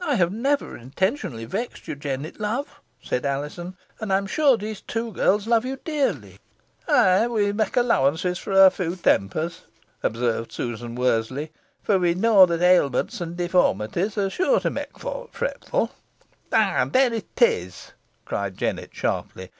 "I 0.00 0.14
have 0.14 0.32
never 0.32 0.74
intentionally 0.74 1.44
vexed 1.44 1.86
you, 1.86 1.96
Jennet, 1.96 2.40
love," 2.40 2.80
said 3.02 3.26
Alizon, 3.26 3.76
"and 4.00 4.10
I 4.10 4.16
am 4.16 4.26
sure 4.26 4.56
these 4.56 4.80
two 4.80 5.12
girls 5.12 5.46
love 5.46 5.66
you 5.66 5.76
dearly." 5.84 6.38
"Eigh, 6.88 7.26
we 7.26 7.52
may 7.52 7.66
allowance 7.74 8.22
fo 8.22 8.54
her 8.54 8.70
feaw 8.70 8.96
tempers," 8.96 9.66
observed 10.02 10.50
Susan 10.50 10.94
Worseley; 10.94 11.52
"fo 11.82 11.98
we 11.98 12.14
knoa 12.14 12.46
that 12.46 12.62
ailments 12.62 13.20
an 13.20 13.34
deformities 13.34 14.16
are 14.16 14.30
sure 14.30 14.60
to 14.60 14.70
may 14.70 14.86
folk 14.96 15.34
fretful." 15.34 15.90
"Eigh, 16.52 16.86
there 16.86 17.12
it 17.12 17.42
is," 17.42 17.92
cried 18.24 18.56
Jennet, 18.56 18.94
sharply. 18.94 19.50